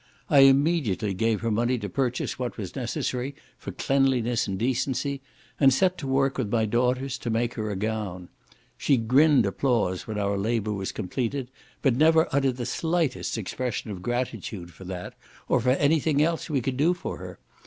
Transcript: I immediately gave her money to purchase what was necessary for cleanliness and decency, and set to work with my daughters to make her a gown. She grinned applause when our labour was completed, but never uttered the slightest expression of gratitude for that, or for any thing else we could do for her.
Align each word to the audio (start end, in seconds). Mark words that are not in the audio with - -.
I 0.31 0.39
immediately 0.39 1.13
gave 1.13 1.41
her 1.41 1.51
money 1.51 1.77
to 1.77 1.87
purchase 1.87 2.39
what 2.39 2.57
was 2.57 2.75
necessary 2.75 3.35
for 3.59 3.71
cleanliness 3.71 4.47
and 4.47 4.57
decency, 4.57 5.21
and 5.59 5.71
set 5.71 5.95
to 5.99 6.07
work 6.07 6.39
with 6.39 6.51
my 6.51 6.65
daughters 6.65 7.19
to 7.19 7.29
make 7.29 7.53
her 7.53 7.69
a 7.69 7.75
gown. 7.75 8.27
She 8.79 8.97
grinned 8.97 9.45
applause 9.45 10.07
when 10.07 10.17
our 10.17 10.39
labour 10.39 10.73
was 10.73 10.91
completed, 10.91 11.51
but 11.83 11.95
never 11.95 12.27
uttered 12.35 12.57
the 12.57 12.65
slightest 12.65 13.37
expression 13.37 13.91
of 13.91 14.01
gratitude 14.01 14.71
for 14.73 14.85
that, 14.85 15.13
or 15.47 15.61
for 15.61 15.69
any 15.69 15.99
thing 15.99 16.19
else 16.19 16.49
we 16.49 16.61
could 16.61 16.77
do 16.77 16.95
for 16.95 17.17
her. 17.19 17.37